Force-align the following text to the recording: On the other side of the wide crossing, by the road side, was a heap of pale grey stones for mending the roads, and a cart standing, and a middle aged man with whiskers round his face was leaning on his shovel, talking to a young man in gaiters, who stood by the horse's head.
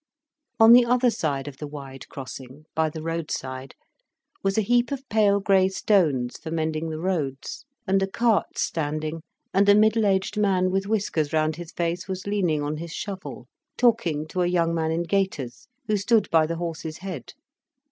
On 0.59 0.73
the 0.73 0.83
other 0.83 1.11
side 1.11 1.47
of 1.47 1.57
the 1.57 1.67
wide 1.67 2.09
crossing, 2.09 2.65
by 2.73 2.89
the 2.89 3.03
road 3.03 3.29
side, 3.29 3.75
was 4.41 4.57
a 4.57 4.63
heap 4.63 4.91
of 4.91 5.07
pale 5.09 5.39
grey 5.39 5.69
stones 5.69 6.37
for 6.39 6.49
mending 6.49 6.89
the 6.89 6.97
roads, 6.97 7.65
and 7.85 8.01
a 8.01 8.07
cart 8.07 8.57
standing, 8.57 9.21
and 9.53 9.69
a 9.69 9.75
middle 9.75 10.07
aged 10.07 10.37
man 10.37 10.71
with 10.71 10.87
whiskers 10.87 11.33
round 11.33 11.57
his 11.57 11.71
face 11.71 12.07
was 12.07 12.25
leaning 12.25 12.63
on 12.63 12.77
his 12.77 12.91
shovel, 12.91 13.45
talking 13.77 14.27
to 14.29 14.41
a 14.41 14.47
young 14.47 14.73
man 14.73 14.89
in 14.89 15.03
gaiters, 15.03 15.67
who 15.85 15.95
stood 15.97 16.27
by 16.31 16.47
the 16.47 16.55
horse's 16.57 16.97
head. 16.97 17.33